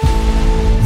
[0.00, 0.27] you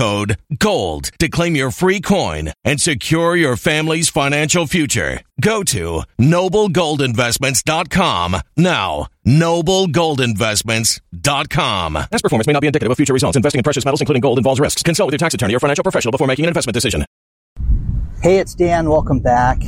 [0.00, 5.20] GOLD to claim your free coin and secure your family's financial future.
[5.40, 9.08] Go to noblegoldinvestments.com now.
[9.26, 11.92] Noblegoldinvestments.com.
[11.92, 13.36] Past performance may not be indicative of future results.
[13.36, 14.82] Investing in precious metals, including gold, involves risks.
[14.82, 17.04] Consult with your tax attorney or financial professional before making an investment decision.
[18.22, 18.88] Hey, it's Dan.
[18.88, 19.58] Welcome back.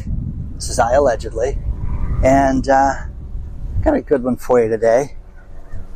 [0.54, 1.59] This is iAllegedly.
[2.25, 2.94] And uh,
[3.82, 5.15] got a good one for you today.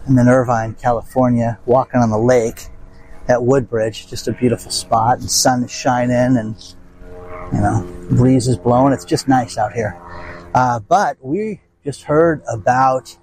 [0.06, 2.68] I'm in Irvine, California, walking on the lake
[3.28, 4.08] at Woodbridge.
[4.08, 5.18] Just a beautiful spot.
[5.18, 6.74] and sun is shining and,
[7.52, 8.92] you know, breeze is blowing.
[8.92, 10.00] It's just nice out here.
[10.54, 13.16] Uh, but we just heard about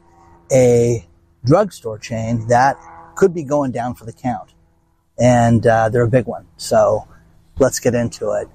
[0.52, 1.08] a
[1.46, 2.78] drugstore chain that
[3.16, 4.54] could be going down for the count.
[5.20, 6.48] And uh, they're a big one.
[6.58, 7.08] So
[7.60, 8.48] let's get into it.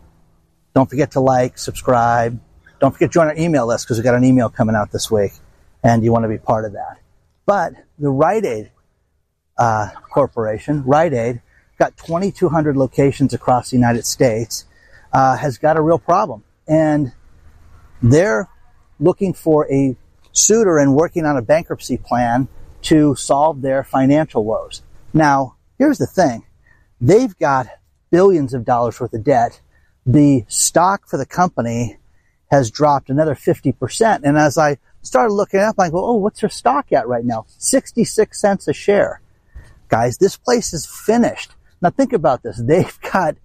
[0.75, 2.41] Don't forget to like, subscribe.
[2.80, 5.10] Don't forget to join our email list because we've got an email coming out this
[5.10, 5.32] week
[5.82, 6.98] and you want to be part of that.
[7.47, 8.70] But the Rite Aid
[9.58, 11.42] uh, Corporation, Rite Aid,
[11.78, 14.64] got 2,200 locations across the United States,
[15.12, 16.44] uh, has got a real problem.
[16.66, 17.12] And
[18.02, 18.48] they're
[19.00, 19.97] looking for a
[20.32, 22.48] suitor and working on a bankruptcy plan
[22.82, 24.82] to solve their financial woes.
[25.12, 26.44] Now, here's the thing.
[27.00, 27.68] They've got
[28.10, 29.60] billions of dollars worth of debt.
[30.06, 31.98] The stock for the company
[32.50, 34.20] has dropped another 50%.
[34.24, 37.47] And as I started looking up, I go, oh, what's their stock at right now?
[37.58, 39.20] 66 cents a share.
[39.88, 41.53] Guys, this place is finished.
[41.81, 42.60] Now think about this.
[42.62, 43.37] They've got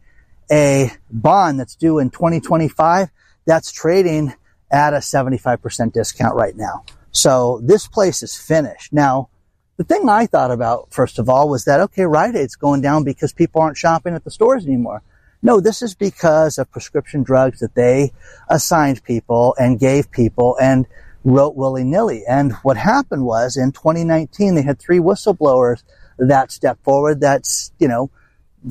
[0.51, 3.09] a bond that's due in 2025
[3.45, 4.33] that's trading
[4.71, 6.85] at a 75% discount right now.
[7.11, 8.91] So this place is finished.
[8.91, 9.29] Now,
[9.77, 13.03] the thing I thought about, first of all, was that, okay, Rite Aid's going down
[13.03, 15.03] because people aren't shopping at the stores anymore.
[15.41, 18.13] No, this is because of prescription drugs that they
[18.49, 20.87] assigned people and gave people and
[21.23, 22.23] wrote willy nilly.
[22.27, 25.83] And what happened was in 2019, they had three whistleblowers
[26.17, 28.11] that stepped forward that's, you know,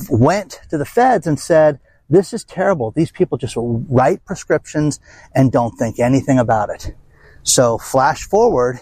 [0.08, 1.78] went to the feds and said,
[2.08, 2.90] this is terrible.
[2.90, 5.00] These people just write prescriptions
[5.34, 6.94] and don't think anything about it.
[7.42, 8.80] So flash forward,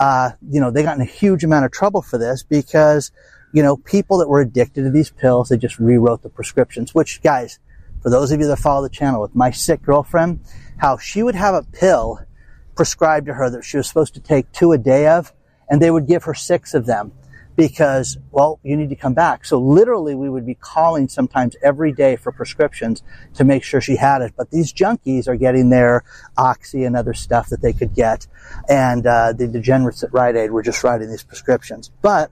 [0.00, 3.12] uh, you know, they got in a huge amount of trouble for this because
[3.54, 7.22] you know, people that were addicted to these pills, they just rewrote the prescriptions, which
[7.22, 7.60] guys,
[8.02, 10.40] for those of you that follow the channel with my sick girlfriend,
[10.78, 12.18] how she would have a pill
[12.74, 15.32] prescribed to her that she was supposed to take two a day of,
[15.70, 17.12] and they would give her six of them
[17.56, 19.44] because, well, you need to come back.
[19.44, 23.02] So literally we would be calling sometimes every day for prescriptions
[23.34, 24.34] to make sure she had it.
[24.36, 26.04] But these junkies are getting their
[26.36, 28.26] oxy and other stuff that they could get.
[28.68, 31.90] And, uh, the degenerates at Rite Aid were just writing these prescriptions.
[32.02, 32.30] But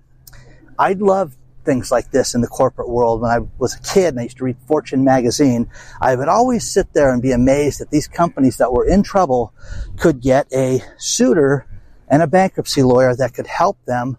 [0.79, 3.21] I'd love things like this in the corporate world.
[3.21, 5.71] When I was a kid and I used to read Fortune magazine,
[6.01, 9.55] I would always sit there and be amazed that these companies that were in trouble
[9.97, 11.67] could get a suitor
[12.09, 14.19] and a bankruptcy lawyer that could help them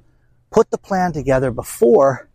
[0.54, 2.30] put the plan together before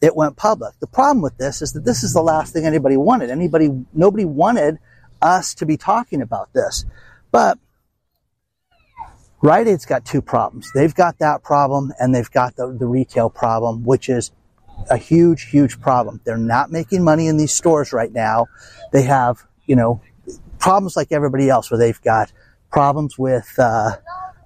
[0.00, 0.78] it went public.
[0.78, 3.30] The problem with this is that this is the last thing anybody wanted.
[3.30, 4.78] Anybody, nobody wanted
[5.22, 6.84] us to be talking about this.
[7.30, 7.58] But
[9.40, 10.70] Rite Aid's got two problems.
[10.74, 14.32] They've got that problem and they've got the, the retail problem, which is
[14.90, 16.20] a huge, huge problem.
[16.24, 18.46] They're not making money in these stores right now.
[18.92, 20.02] They have, you know,
[20.58, 22.32] problems like everybody else where they've got
[22.70, 23.96] problems with, uh,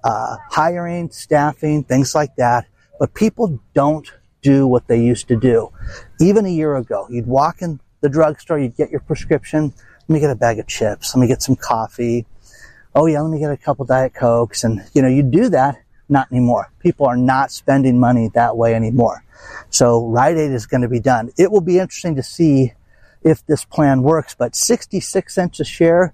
[0.03, 2.67] uh, hiring, staffing, things like that.
[2.99, 4.11] But people don't
[4.41, 5.71] do what they used to do.
[6.19, 9.73] Even a year ago, you'd walk in the drugstore, you'd get your prescription.
[10.07, 11.15] Let me get a bag of chips.
[11.15, 12.25] Let me get some coffee.
[12.95, 14.63] Oh yeah, let me get a couple Diet Cokes.
[14.63, 15.77] And, you know, you do that.
[16.09, 16.71] Not anymore.
[16.79, 19.23] People are not spending money that way anymore.
[19.69, 21.31] So Rite Aid is going to be done.
[21.37, 22.73] It will be interesting to see
[23.23, 26.13] if this plan works, but 66 cents a share,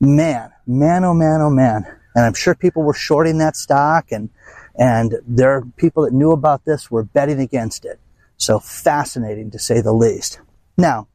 [0.00, 1.86] man, man, oh man, oh man.
[2.14, 4.30] And I'm sure people were shorting that stock and
[4.78, 7.98] and there are people that knew about this were betting against it.
[8.36, 10.40] So fascinating to say the least.
[10.76, 11.08] Now,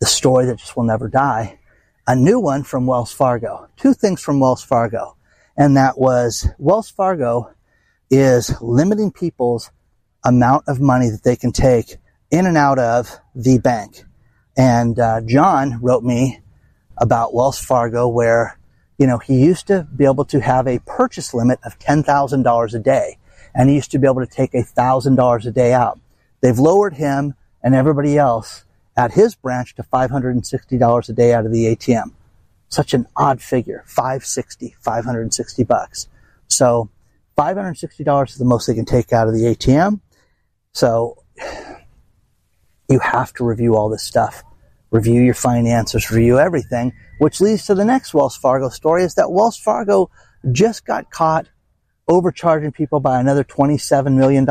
[0.00, 1.58] the story that just will never die.
[2.06, 3.68] A new one from Wells Fargo.
[3.76, 5.16] Two things from Wells Fargo.
[5.56, 7.52] And that was Wells Fargo
[8.10, 9.70] is limiting people's
[10.24, 11.96] amount of money that they can take
[12.30, 14.02] in and out of the bank.
[14.56, 16.40] And uh, John wrote me
[16.98, 18.55] about Wells Fargo where
[18.98, 22.78] you know, he used to be able to have a purchase limit of $10,000 a
[22.78, 23.18] day
[23.54, 25.98] and he used to be able to take $1,000 a day out.
[26.40, 28.64] They've lowered him and everybody else
[28.96, 32.12] at his branch to $560 a day out of the ATM.
[32.68, 33.84] Such an odd figure.
[33.86, 36.08] 560, 560 bucks.
[36.48, 36.90] So
[37.36, 40.00] $560 is the most they can take out of the ATM.
[40.72, 41.22] So
[42.88, 44.42] you have to review all this stuff.
[44.90, 49.30] Review your finances, review everything which leads to the next Wells Fargo story is that
[49.30, 50.10] Wells Fargo
[50.52, 51.48] just got caught
[52.08, 54.46] overcharging people by another $27 million.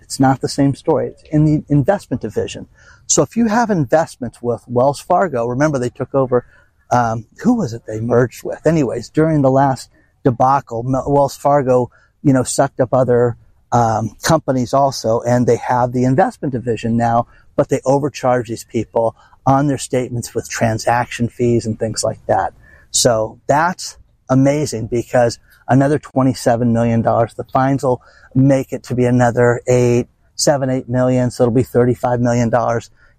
[0.00, 1.08] It's not the same story.
[1.08, 2.68] It's in the investment division.
[3.06, 6.46] So if you have investments with Wells Fargo, remember they took over,
[6.90, 8.66] um, who was it they merged with?
[8.66, 9.90] Anyways, during the last
[10.24, 11.90] debacle, Wells Fargo,
[12.22, 13.36] you know, sucked up other
[13.72, 17.26] um, companies also, and they have the investment division now,
[17.56, 19.16] but they overcharge these people
[19.46, 22.52] on their statements with transaction fees and things like that.
[22.90, 23.96] So that's
[24.28, 25.38] amazing because
[25.68, 27.02] another $27 million.
[27.02, 28.02] The fines will
[28.34, 31.30] make it to be another eight, seven, eight million.
[31.30, 32.50] So it'll be $35 million,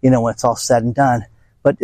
[0.02, 1.26] you know, when it's all said and done.
[1.64, 1.78] But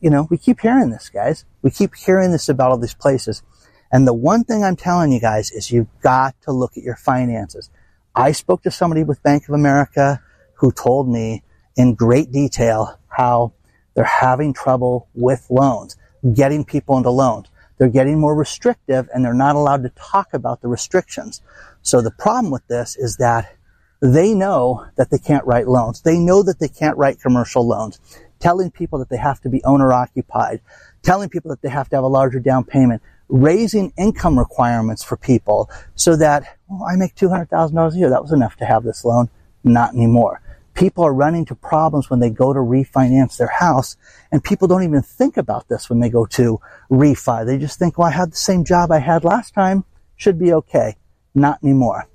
[0.00, 1.44] you know, we keep hearing this, guys.
[1.62, 3.42] We keep hearing this about all these places.
[3.90, 6.96] And the one thing I'm telling you guys is you've got to look at your
[6.96, 7.70] finances.
[8.14, 10.20] I spoke to somebody with Bank of America
[10.54, 11.42] who told me
[11.76, 13.54] in great detail how
[13.98, 15.96] they're having trouble with loans,
[16.32, 17.48] getting people into loans.
[17.78, 21.42] They're getting more restrictive and they're not allowed to talk about the restrictions.
[21.82, 23.56] So the problem with this is that
[24.00, 26.02] they know that they can't write loans.
[26.02, 27.98] They know that they can't write commercial loans.
[28.38, 30.60] Telling people that they have to be owner occupied,
[31.02, 35.16] telling people that they have to have a larger down payment, raising income requirements for
[35.16, 38.10] people so that, well, I make $200,000 a year.
[38.10, 39.28] That was enough to have this loan.
[39.64, 40.40] Not anymore
[40.78, 43.96] people are running into problems when they go to refinance their house
[44.30, 47.44] and people don't even think about this when they go to refi.
[47.44, 49.84] They just think, well, I had the same job I had last time.
[50.14, 50.96] Should be okay.
[51.34, 52.08] Not anymore.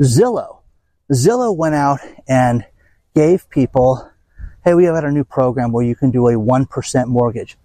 [0.00, 0.58] Zillow.
[1.12, 2.64] Zillow went out and
[3.14, 4.10] gave people,
[4.64, 7.56] hey, we have had a new program where you can do a 1% mortgage.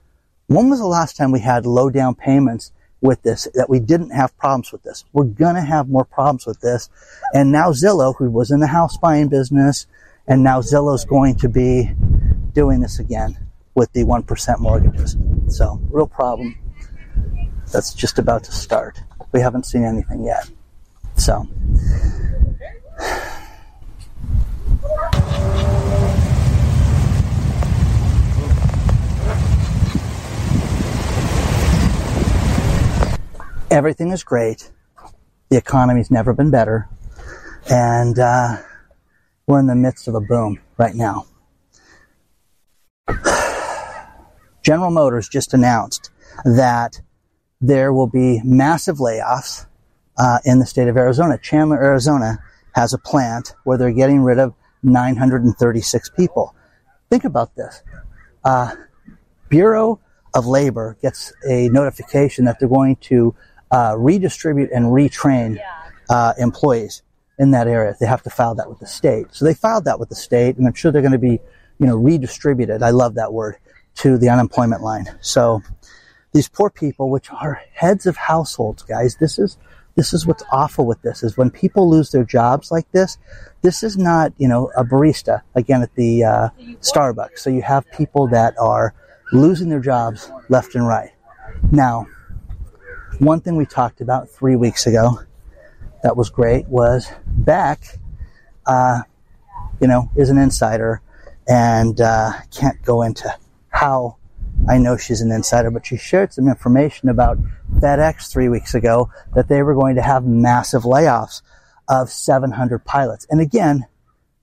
[0.45, 2.71] When was the last time we had low down payments
[3.01, 5.05] with this, that we didn't have problems with this?
[5.11, 6.87] We're gonna have more problems with this.
[7.33, 9.87] And now Zillow, who was in the house buying business,
[10.27, 11.91] and now Zillow's going to be
[12.53, 13.37] doing this again
[13.75, 15.17] with the 1% mortgages.
[15.47, 16.57] So, real problem.
[17.71, 19.03] That's just about to start.
[19.31, 20.49] We haven't seen anything yet.
[21.17, 21.47] So,
[33.69, 34.71] everything is great.
[35.49, 36.89] The economy's never been better.
[37.69, 38.57] And, uh,
[39.47, 41.25] we're in the midst of a boom right now.
[44.63, 46.09] General Motors just announced
[46.43, 47.01] that
[47.61, 49.67] there will be massive layoffs
[50.17, 51.37] uh, in the state of Arizona.
[51.37, 52.39] Chandler, Arizona
[52.73, 56.55] has a plant where they're getting rid of 936 people.
[57.09, 57.83] Think about this.
[58.43, 58.75] Uh,
[59.49, 59.99] Bureau
[60.33, 63.35] of Labor gets a notification that they're going to
[63.71, 65.59] uh, redistribute and retrain
[66.09, 67.03] uh, employees
[67.37, 67.95] in that area.
[67.99, 69.27] They have to file that with the state.
[69.31, 71.39] So they filed that with the state, and I'm sure they're going to be,
[71.79, 72.81] you know, redistributed.
[72.81, 73.57] I love that word
[73.95, 75.05] to the unemployment line.
[75.21, 75.61] So
[76.33, 79.57] these poor people, which are heads of households, guys, this is
[79.95, 83.17] this is what's awful with this is when people lose their jobs like this.
[83.61, 86.49] This is not, you know, a barista again at the uh,
[86.81, 87.39] Starbucks.
[87.39, 88.93] So you have people that are
[89.31, 91.11] losing their jobs left and right.
[91.71, 92.07] Now,
[93.19, 95.19] one thing we talked about three weeks ago
[96.05, 97.83] that was great was Beck,
[98.67, 99.01] uh,
[99.81, 101.01] you know, is an insider
[101.47, 103.35] and uh, can't go into
[103.69, 104.17] how
[104.69, 107.39] I know she's an insider, but she shared some information about
[107.77, 111.41] FedEx three weeks ago that they were going to have massive layoffs
[111.89, 113.25] of 700 pilots.
[113.31, 113.87] And again,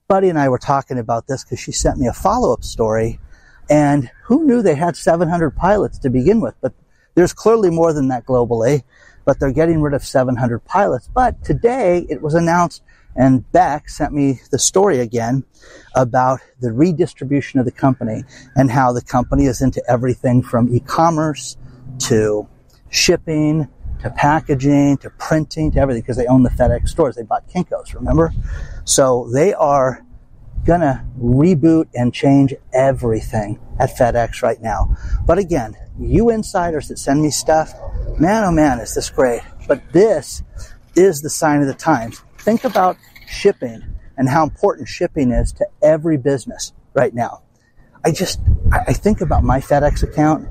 [0.09, 3.21] Buddy and I were talking about this because she sent me a follow up story.
[3.71, 6.57] And who knew they had 700 pilots to begin with?
[6.61, 6.75] But
[7.15, 8.83] there's clearly more than that globally.
[9.25, 11.09] But they're getting rid of 700 pilots.
[11.13, 12.83] But today it was announced
[13.15, 15.45] and Beck sent me the story again
[15.95, 18.25] about the redistribution of the company
[18.57, 21.57] and how the company is into everything from e-commerce
[21.99, 22.49] to
[22.89, 23.69] shipping
[24.01, 27.15] to packaging to printing to everything because they own the FedEx stores.
[27.15, 28.33] They bought Kinko's, remember?
[28.85, 30.05] So they are
[30.65, 34.97] gonna reboot and change everything at FedEx right now.
[35.25, 37.73] But again, you insiders that send me stuff,
[38.19, 39.43] man, oh man, is this great.
[39.67, 40.43] But this
[40.97, 42.97] is the sign of the times think about
[43.29, 43.83] shipping
[44.17, 47.43] and how important shipping is to every business right now.
[48.05, 48.41] I just,
[48.73, 50.49] I think about my FedEx account,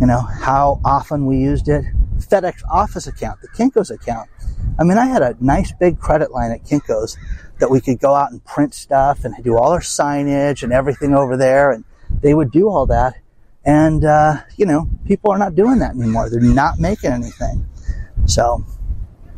[0.00, 1.84] you know, how often we used it.
[2.18, 4.28] FedEx office account, the Kinko's account.
[4.78, 7.16] I mean, I had a nice big credit line at Kinko's
[7.60, 11.14] that we could go out and print stuff and do all our signage and everything
[11.14, 11.70] over there.
[11.70, 11.84] And
[12.22, 13.14] they would do all that.
[13.64, 16.30] And, uh, you know, people are not doing that anymore.
[16.30, 17.66] They're not making anything.
[18.26, 18.64] So,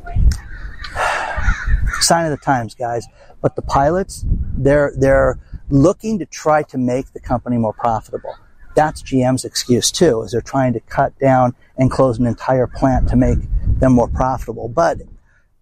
[2.00, 3.06] sign of the times, guys.
[3.40, 5.38] But the pilots, they're they're
[5.68, 8.36] looking to try to make the company more profitable.
[8.74, 13.08] That's GM's excuse too, is they're trying to cut down and close an entire plant
[13.08, 14.68] to make them more profitable.
[14.68, 14.98] But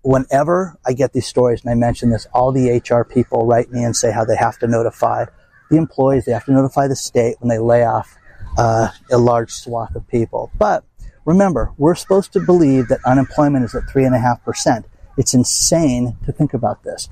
[0.02, 3.84] whenever I get these stories and I mention this, all the HR people write me
[3.84, 5.26] and say how they have to notify
[5.70, 8.16] the employees, they have to notify the state when they lay off
[8.58, 10.50] uh, a large swath of people.
[10.58, 10.84] But
[11.24, 14.86] remember, we're supposed to believe that unemployment is at three and a half percent.
[15.16, 17.08] It's insane to think about this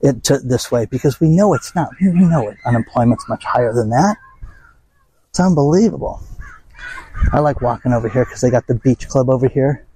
[0.00, 1.90] it, to, this way because we know it's not.
[2.00, 2.56] We know it.
[2.64, 4.16] Unemployment's much higher than that.
[5.28, 6.22] It's unbelievable.
[7.32, 9.86] I like walking over here because they got the beach club over here.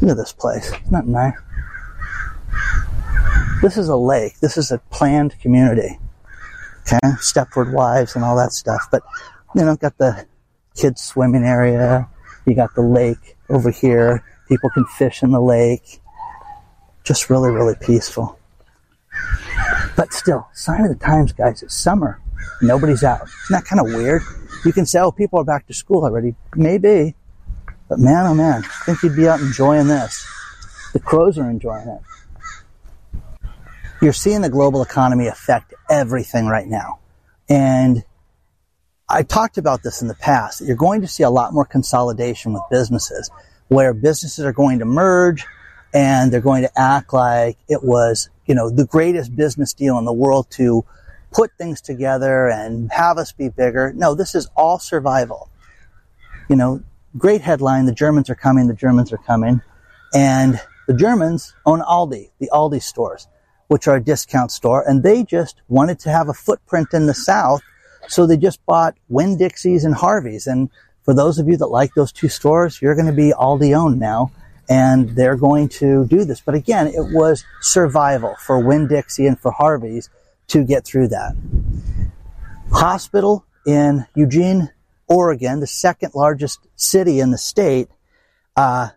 [0.00, 0.66] Look at this place.
[0.66, 1.34] Isn't that nice?
[3.62, 4.40] This is a lake.
[4.40, 5.98] This is a planned community.
[6.82, 6.98] Okay?
[7.18, 8.88] Stepford Wives and all that stuff.
[8.90, 9.02] But,
[9.54, 10.26] you know, got the
[10.74, 12.08] kids swimming area.
[12.46, 14.24] You got the lake over here.
[14.48, 16.00] People can fish in the lake
[17.04, 18.38] just really, really peaceful.
[19.96, 21.62] But still, sign of the times, guys.
[21.62, 22.20] It's summer.
[22.60, 23.22] Nobody's out.
[23.22, 24.22] Isn't that kind of weird?
[24.64, 26.34] You can say, oh, people are back to school already.
[26.54, 27.14] Maybe.
[27.92, 30.26] But man, oh man, I think you'd be out enjoying this.
[30.94, 32.00] The crows are enjoying it.
[34.00, 37.00] You're seeing the global economy affect everything right now.
[37.50, 38.02] And
[39.10, 40.62] I talked about this in the past.
[40.62, 43.30] You're going to see a lot more consolidation with businesses
[43.68, 45.44] where businesses are going to merge
[45.92, 50.06] and they're going to act like it was, you know, the greatest business deal in
[50.06, 50.82] the world to
[51.30, 53.92] put things together and have us be bigger.
[53.94, 55.50] No, this is all survival.
[56.48, 56.82] You know,
[57.16, 57.86] great headline.
[57.86, 58.66] The Germans are coming.
[58.66, 59.60] The Germans are coming.
[60.14, 63.28] And the Germans own Aldi, the Aldi stores,
[63.68, 64.86] which are a discount store.
[64.86, 67.62] And they just wanted to have a footprint in the South.
[68.08, 70.46] So they just bought Winn-Dixie's and Harvey's.
[70.46, 70.70] And
[71.02, 73.98] for those of you that like those two stores, you're going to be Aldi owned
[73.98, 74.32] now
[74.68, 76.40] and they're going to do this.
[76.40, 80.08] But again, it was survival for Winn-Dixie and for Harvey's
[80.48, 81.36] to get through that.
[82.70, 84.70] Hospital in Eugene,
[85.12, 87.88] Oregon, the second largest city in the state,
[88.56, 88.88] uh,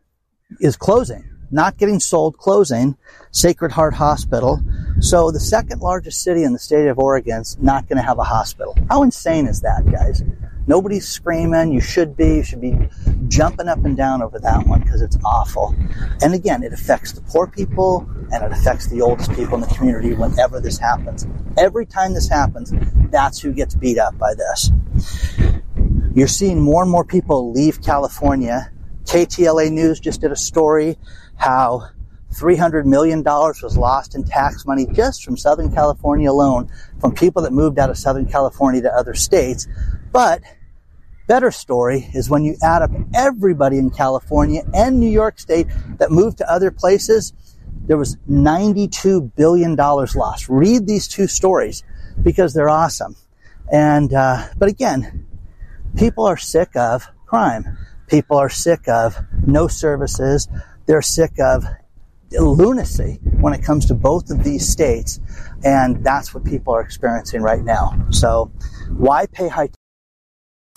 [0.59, 2.97] is closing, not getting sold, closing.
[3.31, 4.61] Sacred Heart Hospital.
[5.01, 8.17] So the second largest city in the state of Oregon is not going to have
[8.17, 8.77] a hospital.
[8.89, 10.23] How insane is that, guys?
[10.67, 11.73] Nobody's screaming.
[11.73, 12.35] You should be.
[12.35, 12.87] You should be
[13.27, 15.75] jumping up and down over that one because it's awful.
[16.21, 18.07] And again, it affects the poor people.
[18.31, 21.27] and it affects the oldest people in the community whenever this happens.
[21.57, 22.73] Every time this happens,
[23.11, 24.71] that's who gets beat up by this.
[26.15, 28.71] You're seeing more and more people leave California.
[29.03, 30.97] KTLA News just did a story
[31.35, 31.89] how
[32.33, 37.51] $300 million was lost in tax money just from Southern California alone from people that
[37.51, 39.67] moved out of Southern California to other states.
[40.13, 40.41] But
[41.27, 45.67] better story is when you add up everybody in California and New York State
[45.97, 47.33] that moved to other places,
[47.87, 50.47] there was $92 billion lost.
[50.47, 51.83] Read these two stories
[52.23, 53.17] because they're awesome.
[53.69, 55.25] And, uh, but again,
[55.97, 57.77] people are sick of crime.
[58.07, 60.47] People are sick of no services.
[60.85, 61.65] They're sick of
[62.31, 65.19] lunacy when it comes to both of these states.
[65.63, 68.07] And that's what people are experiencing right now.
[68.11, 68.51] So
[68.89, 69.69] why pay high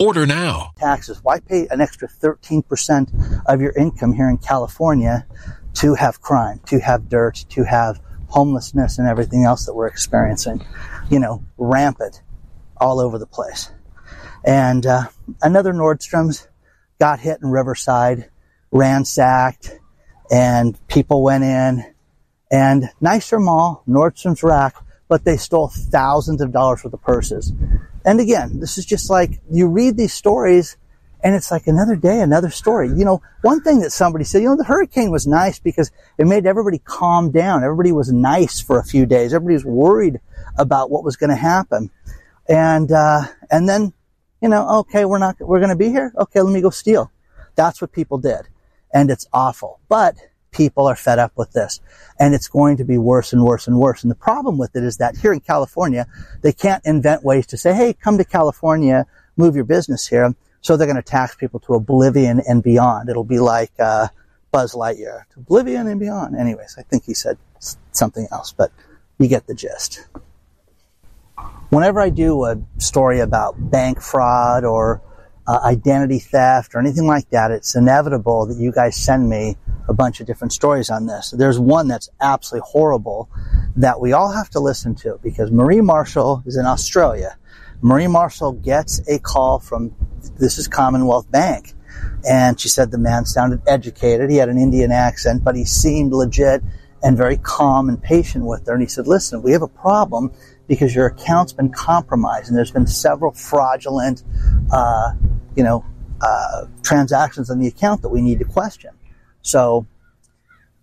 [0.00, 0.72] Order now.
[0.76, 1.20] Taxes.
[1.22, 5.26] Why pay an extra 13% of your income here in California
[5.74, 10.64] to have crime, to have dirt, to have homelessness and everything else that we're experiencing?
[11.10, 12.22] You know, rampant
[12.76, 13.70] all over the place.
[14.44, 15.08] And uh,
[15.42, 16.48] another Nordstrom's
[16.98, 18.30] got hit in Riverside,
[18.70, 19.78] ransacked,
[20.30, 21.94] and people went in.
[22.50, 24.76] And nicer mall, Nordstrom's rack,
[25.08, 27.52] but they stole thousands of dollars worth of purses.
[28.04, 30.76] And again, this is just like you read these stories
[31.24, 32.88] and it's like another day, another story.
[32.88, 36.26] You know, one thing that somebody said, you know, the hurricane was nice because it
[36.26, 37.64] made everybody calm down.
[37.64, 39.32] Everybody was nice for a few days.
[39.32, 40.20] Everybody was worried
[40.58, 41.90] about what was going to happen.
[42.46, 43.94] And, uh, and then,
[44.42, 46.12] you know, okay, we're not, we're going to be here.
[46.18, 47.10] Okay, let me go steal.
[47.54, 48.42] That's what people did.
[48.92, 49.80] And it's awful.
[49.88, 50.16] But
[50.54, 51.80] people are fed up with this.
[52.18, 54.02] And it's going to be worse and worse and worse.
[54.02, 56.06] And the problem with it is that here in California,
[56.42, 60.34] they can't invent ways to say, hey, come to California, move your business here.
[60.60, 63.08] So they're going to tax people to oblivion and beyond.
[63.08, 64.08] It'll be like uh,
[64.50, 66.36] Buzz Lightyear, to oblivion and beyond.
[66.36, 67.36] Anyways, I think he said
[67.92, 68.70] something else, but
[69.18, 70.06] you get the gist.
[71.70, 75.02] Whenever I do a story about bank fraud or
[75.46, 79.56] uh, identity theft or anything like that, it's inevitable that you guys send me
[79.88, 81.30] a bunch of different stories on this.
[81.36, 83.30] There's one that's absolutely horrible
[83.76, 87.36] that we all have to listen to because Marie Marshall is in Australia.
[87.82, 89.94] Marie Marshall gets a call from
[90.38, 91.74] this is Commonwealth Bank.
[92.28, 94.30] And she said the man sounded educated.
[94.30, 96.62] He had an Indian accent, but he seemed legit
[97.02, 98.72] and very calm and patient with her.
[98.72, 100.32] And he said, listen, we have a problem
[100.66, 104.24] because your account's been compromised and there's been several fraudulent,
[104.72, 105.12] uh,
[105.54, 105.84] you know,
[106.22, 108.90] uh, transactions on the account that we need to question.
[109.44, 109.86] So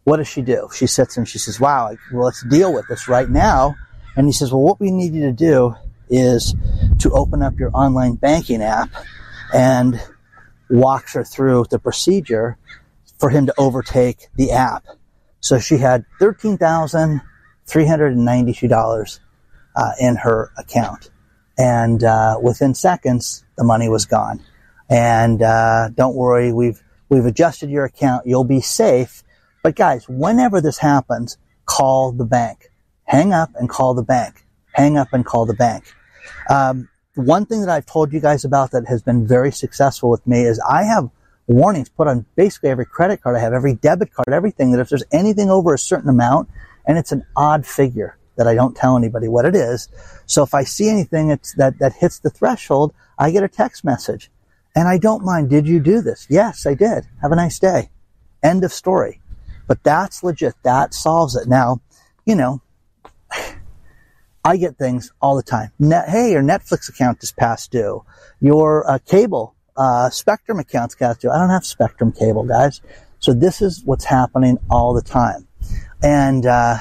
[0.05, 0.69] what does she do?
[0.73, 3.75] She sits and she says, wow, well, let's deal with this right now.
[4.15, 5.75] And he says, well, what we need you to do
[6.09, 6.55] is
[6.99, 8.89] to open up your online banking app
[9.53, 10.01] and
[10.69, 12.57] walks her through the procedure
[13.19, 14.85] for him to overtake the app.
[15.39, 17.21] So she had thirteen thousand
[17.65, 19.19] three hundred and ninety-two dollars
[19.75, 21.09] uh, in her account,
[21.57, 24.39] and uh, within seconds, the money was gone.
[24.89, 28.25] And uh, don't worry, we've we've adjusted your account.
[28.25, 29.23] You'll be safe.
[29.61, 32.71] But guys, whenever this happens, call the bank.
[33.03, 34.45] Hang up and call the bank.
[34.71, 35.93] Hang up and call the bank.
[36.49, 40.25] Um, one thing that I've told you guys about that has been very successful with
[40.25, 41.09] me is I have
[41.47, 44.87] warnings put on basically every credit card I have, every debit card, everything that if
[44.87, 46.49] there's anything over a certain amount
[46.87, 49.89] and it's an odd figure that I don't tell anybody what it is.
[50.25, 54.31] So if I see anything that, that hits the threshold, I get a text message
[54.75, 55.49] and I don't mind.
[55.49, 56.27] Did you do this?
[56.29, 57.07] Yes, I did.
[57.21, 57.89] Have a nice day.
[58.43, 59.21] End of story.
[59.67, 60.55] But that's legit.
[60.63, 61.47] That solves it.
[61.47, 61.81] Now,
[62.25, 62.61] you know,
[64.43, 65.71] I get things all the time.
[65.77, 68.03] Net, hey, your Netflix account is past due.
[68.39, 71.29] Your uh, cable uh, Spectrum account's past due.
[71.29, 72.81] I don't have Spectrum cable, guys.
[73.19, 75.47] So this is what's happening all the time.
[76.01, 76.77] And uh,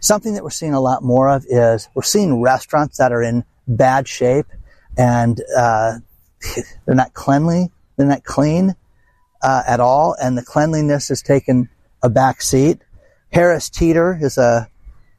[0.00, 3.44] something that we're seeing a lot more of is we're seeing restaurants that are in
[3.66, 4.46] bad shape
[4.96, 5.98] and uh,
[6.86, 8.74] they're not cleanly, they're not clean
[9.42, 11.68] uh, at all, and the cleanliness has taken
[12.02, 12.80] a back seat.
[13.32, 14.68] Harris Teeter is a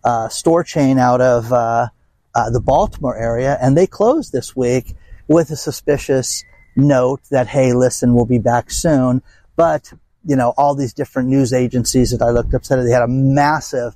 [0.04, 1.88] uh, store chain out of uh,
[2.34, 4.96] uh, the Baltimore area, and they closed this week
[5.28, 6.44] with a suspicious
[6.76, 9.22] note that, hey, listen, we'll be back soon.
[9.56, 9.92] But,
[10.26, 13.08] you know, all these different news agencies that I looked up said they had a
[13.08, 13.96] massive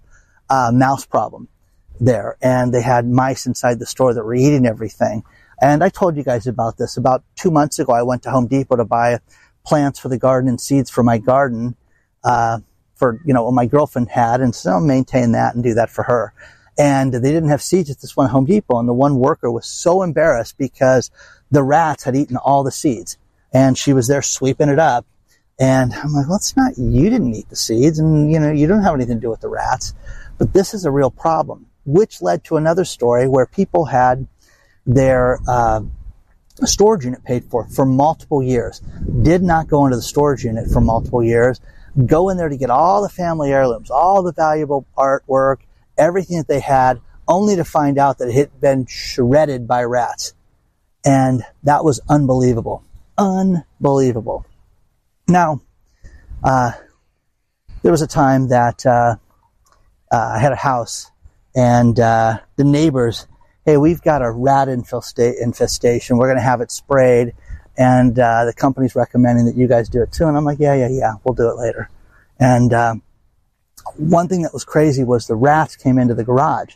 [0.49, 1.47] uh, mouse problem
[1.99, 5.23] there, and they had mice inside the store that were eating everything.
[5.63, 6.97] And I told you guys about this.
[6.97, 9.19] About two months ago, I went to Home Depot to buy
[9.65, 11.77] plants for the garden and seeds for my garden.
[12.21, 12.59] Uh,
[12.95, 15.89] for, you know, what my girlfriend had, and so I'll maintain that and do that
[15.89, 16.33] for her.
[16.77, 19.65] And they didn't have seeds at this one Home Depot, and the one worker was
[19.65, 21.11] so embarrassed because
[21.49, 23.17] the rats had eaten all the seeds,
[23.53, 25.05] and she was there sweeping it up.
[25.59, 28.67] And I'm like, well, it's not, you didn't eat the seeds, and, you know, you
[28.67, 29.93] don't have anything to do with the rats.
[30.37, 34.27] But this is a real problem, which led to another story where people had
[34.85, 35.81] their, uh,
[36.65, 38.79] storage unit paid for for multiple years,
[39.21, 41.59] did not go into the storage unit for multiple years,
[42.05, 45.57] go in there to get all the family heirlooms, all the valuable artwork,
[45.97, 50.33] everything that they had, only to find out that it had been shredded by rats.
[51.05, 52.83] And that was unbelievable.
[53.17, 54.45] Unbelievable.
[55.27, 55.61] Now,
[56.43, 56.71] uh,
[57.81, 59.17] there was a time that uh,
[60.11, 61.11] uh, I had a house,
[61.55, 63.27] and uh, the neighbors,
[63.65, 66.17] hey, we've got a rat infestation.
[66.17, 67.33] We're going to have it sprayed
[67.77, 70.27] and uh, the company's recommending that you guys do it too.
[70.27, 71.89] And I'm like, yeah, yeah, yeah, we'll do it later.
[72.39, 73.01] And um,
[73.95, 76.75] one thing that was crazy was the rats came into the garage.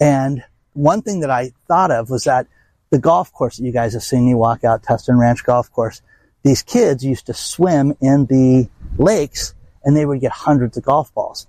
[0.00, 2.46] And one thing that I thought of was that
[2.90, 6.02] the golf course that you guys have seen me walk out, Tustin Ranch Golf Course,
[6.42, 11.12] these kids used to swim in the lakes and they would get hundreds of golf
[11.14, 11.46] balls.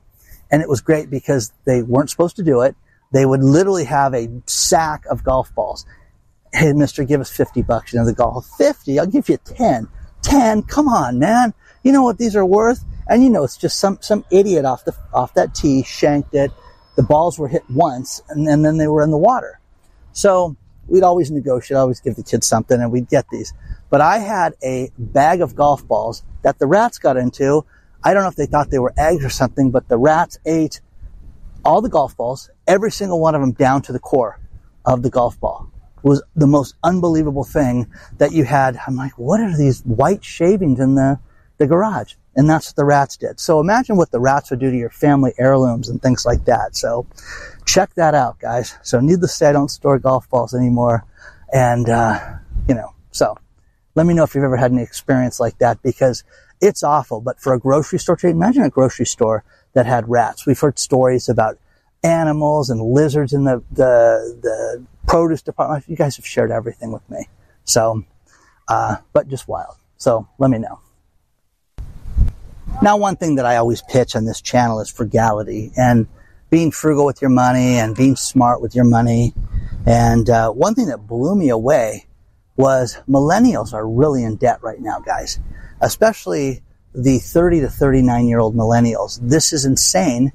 [0.52, 2.76] And it was great because they weren't supposed to do it.
[3.12, 5.86] They would literally have a sack of golf balls
[6.54, 7.94] hey, mister, give us 50 bucks.
[7.94, 9.88] You know, the golf, 50, I'll give you 10.
[10.22, 11.54] 10, come on, man.
[11.84, 12.84] You know what these are worth?
[13.08, 16.52] And you know, it's just some, some idiot off the, off that tee shanked it.
[16.96, 19.60] The balls were hit once and, and then they were in the water.
[20.12, 20.56] So
[20.88, 23.54] we'd always negotiate, always give the kids something and we'd get these.
[23.90, 27.66] But I had a bag of golf balls that the rats got into.
[28.04, 30.82] I don't know if they thought they were eggs or something, but the rats ate
[31.64, 34.40] all the golf balls, every single one of them down to the core
[34.86, 35.70] of the golf ball
[36.04, 38.80] was the most unbelievable thing that you had.
[38.88, 41.20] I'm like, what are these white shavings in the,
[41.58, 42.14] the garage?
[42.36, 43.40] And that's what the rats did.
[43.40, 46.78] So imagine what the rats would do to your family heirlooms and things like that.
[46.78, 47.06] So
[47.66, 48.78] check that out, guys.
[48.82, 51.06] So needless to say, I don't store golf balls anymore.
[51.52, 52.36] And, uh,
[52.68, 53.36] you know, so
[53.96, 56.24] let me know if you've ever had any experience like that because
[56.62, 57.20] it's awful.
[57.20, 60.46] But for a grocery store imagine a grocery store that had rats.
[60.46, 61.58] We've heard stories about
[62.04, 65.86] animals and lizards in the, the, the produce department.
[65.88, 67.28] You guys have shared everything with me.
[67.66, 68.04] So,
[68.68, 69.76] uh, but just wild.
[69.98, 70.80] So let me know.
[72.82, 76.08] Now, one thing that I always pitch on this channel is frugality and
[76.50, 79.34] being frugal with your money and being smart with your money.
[79.86, 82.06] And uh, one thing that blew me away
[82.56, 85.40] was millennials are really in debt right now, guys,
[85.82, 86.62] especially
[86.94, 89.20] the 30 to 39 year old millennials.
[89.22, 90.32] This is insane,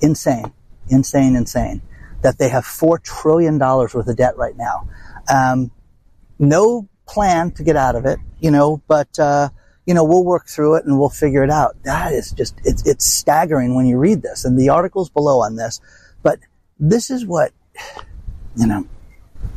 [0.00, 0.52] insane
[0.90, 1.82] insane, insane
[2.22, 4.88] that they have $4 trillion worth of debt right now.
[5.32, 5.70] Um,
[6.38, 9.48] no plan to get out of it, you know, but, uh,
[9.86, 11.76] you know, we'll work through it and we'll figure it out.
[11.84, 15.56] That is just, it's, it's staggering when you read this and the articles below on
[15.56, 15.80] this.
[16.22, 16.40] But
[16.78, 17.52] this is what,
[18.56, 18.86] you know,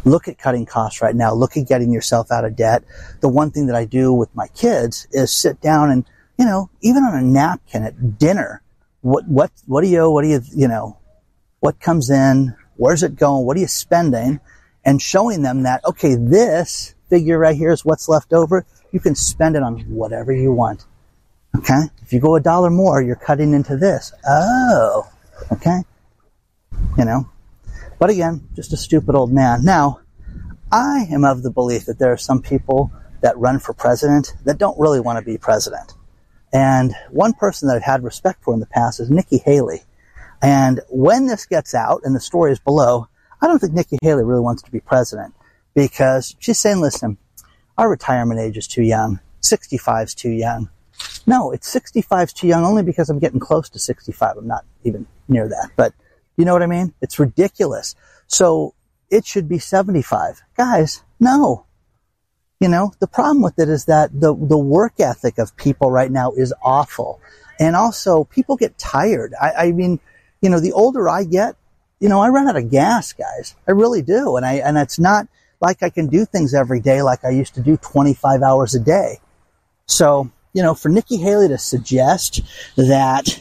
[0.05, 1.33] look at cutting costs right now.
[1.33, 2.83] Look at getting yourself out of debt.
[3.19, 6.05] The one thing that I do with my kids is sit down and,
[6.37, 8.61] you know, even on a napkin at dinner,
[9.01, 10.97] what, what, what do you, what do you, you know,
[11.61, 12.55] what comes in?
[12.75, 13.45] Where's it going?
[13.45, 14.41] What are you spending?
[14.83, 18.65] And showing them that, okay, this figure right here is what's left over.
[18.91, 20.85] You can spend it on whatever you want.
[21.55, 21.83] Okay?
[22.01, 24.11] If you go a dollar more, you're cutting into this.
[24.27, 25.07] Oh,
[25.51, 25.81] okay?
[26.97, 27.29] You know?
[27.99, 29.63] But again, just a stupid old man.
[29.63, 29.99] Now,
[30.71, 34.57] I am of the belief that there are some people that run for president that
[34.57, 35.93] don't really want to be president.
[36.51, 39.83] And one person that I've had respect for in the past is Nikki Haley.
[40.41, 43.07] And when this gets out, and the story is below,
[43.41, 45.33] I don't think Nikki Haley really wants to be president
[45.73, 47.17] because she's saying, listen,
[47.77, 49.19] our retirement age is too young.
[49.41, 50.69] 65 is too young.
[51.25, 54.37] No, it's 65 is too young only because I'm getting close to 65.
[54.37, 55.71] I'm not even near that.
[55.75, 55.93] But
[56.37, 56.93] you know what I mean?
[57.01, 57.95] It's ridiculous.
[58.27, 58.75] So
[59.09, 60.41] it should be 75.
[60.55, 61.65] Guys, no.
[62.59, 66.11] You know, the problem with it is that the, the work ethic of people right
[66.11, 67.19] now is awful.
[67.59, 69.33] And also, people get tired.
[69.39, 69.99] I, I mean,
[70.41, 71.55] you know, the older I get,
[71.99, 73.55] you know, I run out of gas, guys.
[73.67, 74.35] I really do.
[74.35, 75.27] And I, and it's not
[75.61, 78.79] like I can do things every day like I used to do 25 hours a
[78.79, 79.19] day.
[79.85, 82.41] So, you know, for Nikki Haley to suggest
[82.75, 83.39] that,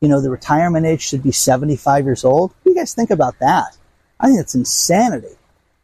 [0.00, 3.10] you know, the retirement age should be 75 years old, what do you guys think
[3.10, 3.76] about that?
[4.18, 5.36] I think it's insanity.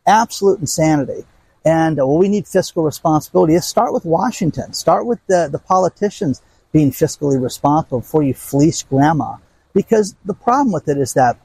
[0.07, 1.27] Absolute insanity.
[1.65, 3.59] And uh, well, we need fiscal responsibility.
[3.59, 4.73] Start with Washington.
[4.73, 6.41] Start with the, the politicians
[6.73, 9.37] being fiscally responsible before you fleece grandma.
[9.75, 11.39] Because the problem with it is that,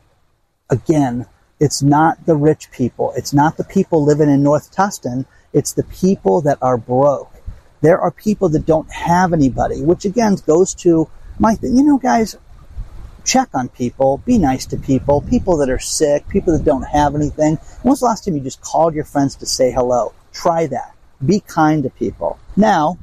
[0.69, 1.25] again,
[1.59, 3.13] it's not the rich people.
[3.15, 5.25] It's not the people living in North Tustin.
[5.53, 7.31] It's the people that are broke.
[7.81, 11.77] There are people that don't have anybody, which again goes to my thing.
[11.77, 12.37] You know, guys,
[13.25, 17.15] check on people, be nice to people, people that are sick, people that don't have
[17.15, 17.57] anything.
[17.81, 20.13] When was the last time you just called your friends to say hello?
[20.31, 20.95] Try that.
[21.25, 22.39] Be kind to people.
[22.55, 22.97] Now,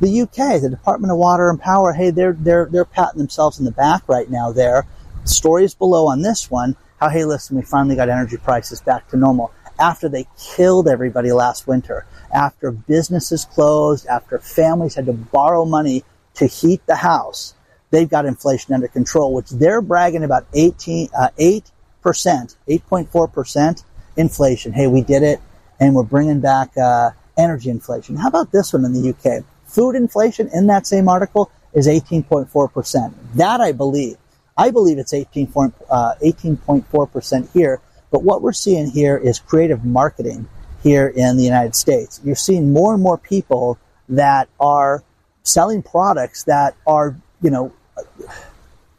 [0.00, 3.64] the UK, the Department of Water and Power, hey, they're they're they're patting themselves in
[3.64, 4.52] the back right now.
[4.52, 4.86] There,
[5.24, 6.76] stories below on this one.
[7.00, 11.30] How hey, listen, we finally got energy prices back to normal after they killed everybody
[11.30, 16.02] last winter, after businesses closed, after families had to borrow money
[16.34, 17.54] to heat the house
[17.90, 21.62] they've got inflation under control, which they're bragging about 18, uh, 8%,
[22.02, 23.84] 8.4%
[24.16, 24.72] inflation.
[24.72, 25.40] Hey, we did it
[25.80, 28.16] and we're bringing back, uh, energy inflation.
[28.16, 29.44] How about this one in the UK?
[29.68, 33.14] Food inflation in that same article is 18.4%.
[33.34, 34.16] That I believe.
[34.56, 35.52] I believe it's 18,
[35.88, 37.80] uh, 18.4% here.
[38.10, 40.48] But what we're seeing here is creative marketing
[40.82, 42.20] here in the United States.
[42.24, 43.78] You're seeing more and more people
[44.08, 45.04] that are
[45.42, 47.72] selling products that are, you know,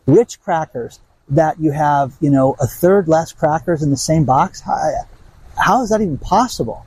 [0.06, 4.62] rich crackers that you have, you know, a third less crackers in the same box.
[4.62, 4.92] How,
[5.58, 6.86] how is that even possible?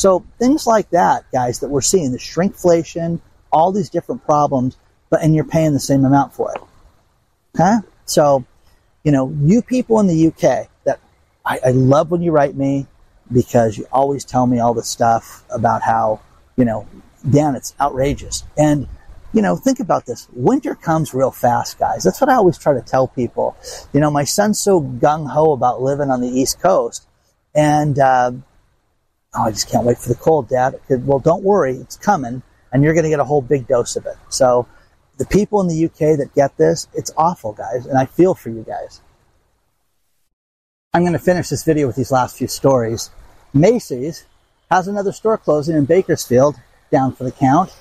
[0.00, 3.20] So things like that, guys, that we're seeing, the shrinkflation,
[3.52, 4.78] all these different problems,
[5.10, 6.62] but and you're paying the same amount for it.
[7.54, 7.86] Okay?
[8.06, 8.46] So,
[9.04, 11.00] you know, you people in the UK that
[11.44, 12.86] I, I love when you write me
[13.30, 16.22] because you always tell me all the stuff about how,
[16.56, 16.88] you know,
[17.28, 18.44] Dan, it's outrageous.
[18.56, 18.88] And
[19.34, 20.26] you know, think about this.
[20.32, 22.04] Winter comes real fast, guys.
[22.04, 23.54] That's what I always try to tell people.
[23.92, 27.06] You know, my son's so gung ho about living on the East Coast,
[27.54, 28.32] and uh,
[29.34, 30.80] oh, I just can't wait for the cold, Dad.
[30.88, 34.06] Well, don't worry, it's coming, and you're going to get a whole big dose of
[34.06, 34.16] it.
[34.28, 34.66] So,
[35.18, 38.48] the people in the UK that get this, it's awful, guys, and I feel for
[38.48, 39.02] you guys.
[40.94, 43.10] I'm going to finish this video with these last few stories.
[43.52, 44.24] Macy's
[44.70, 46.56] has another store closing in Bakersfield,
[46.90, 47.76] down for the count.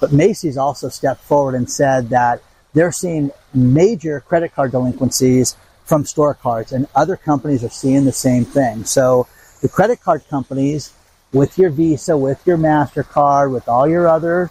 [0.00, 6.04] But Macy's also stepped forward and said that they're seeing major credit card delinquencies from
[6.04, 8.84] store cards, and other companies are seeing the same thing.
[8.84, 9.26] So
[9.60, 10.92] the credit card companies,
[11.32, 14.50] with your Visa, with your MasterCard, with all your other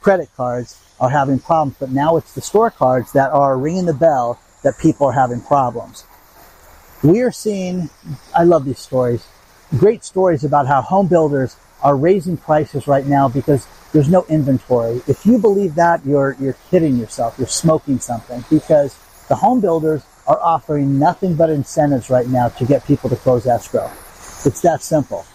[0.00, 1.76] credit cards, are having problems.
[1.78, 5.40] But now it's the store cards that are ringing the bell that people are having
[5.40, 6.04] problems.
[7.02, 7.88] We are seeing,
[8.34, 9.26] I love these stories,
[9.78, 15.00] great stories about how home builders are raising prices right now because there's no inventory.
[15.08, 17.36] If you believe that, you're, you're kidding yourself.
[17.38, 22.66] You're smoking something because the home builders are offering nothing but incentives right now to
[22.66, 23.90] get people to close escrow.
[24.46, 25.26] It's that simple.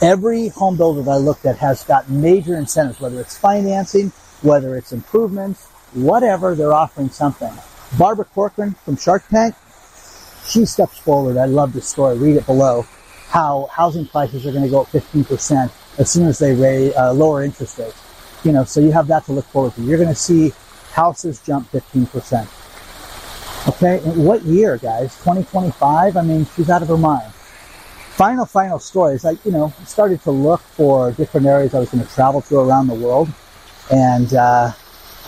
[0.00, 4.76] Every home builder that I looked at has got major incentives, whether it's financing, whether
[4.76, 7.52] it's improvements, whatever, they're offering something.
[7.98, 9.54] Barbara Corcoran from Shark Tank,
[10.46, 11.36] she steps forward.
[11.36, 12.16] I love this story.
[12.18, 12.86] Read it below.
[13.28, 17.12] How housing prices are going to go up 15% as soon as they raise, uh,
[17.12, 18.00] lower interest rates.
[18.44, 19.82] You know, so you have that to look forward to.
[19.82, 20.52] You're going to see
[20.92, 22.48] houses jump 15%.
[23.68, 25.16] Okay, and what year, guys?
[25.16, 26.16] 2025?
[26.16, 27.32] I mean, she's out of her mind.
[28.16, 29.26] Final, final stories.
[29.26, 32.58] I, you know, started to look for different areas I was going to travel to
[32.60, 33.28] around the world,
[33.90, 34.72] and uh,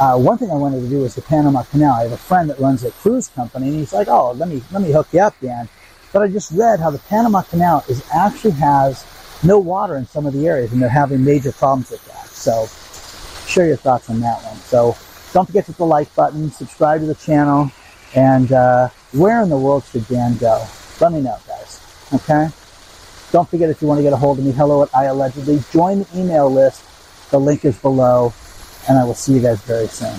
[0.00, 1.92] uh, one thing I wanted to do was the Panama Canal.
[1.92, 4.62] I have a friend that runs a cruise company, and he's like, "Oh, let me
[4.72, 5.68] let me hook you up, Dan."
[6.14, 9.04] But I just read how the Panama Canal is actually has
[9.42, 12.28] no water in some of the areas, and they're having major problems with that.
[12.28, 12.68] So,
[13.46, 14.56] share your thoughts on that one.
[14.60, 14.96] So,
[15.34, 17.70] don't forget to hit the like button, subscribe to the channel,
[18.14, 20.64] and uh, where in the world should Dan go?
[21.02, 21.82] Let me know, guys.
[22.14, 22.48] Okay.
[23.30, 25.70] Don't forget if you want to get a hold of me, hello at iAllegedly.
[25.70, 26.82] Join the email list.
[27.30, 28.32] The link is below
[28.88, 30.18] and I will see you guys very soon.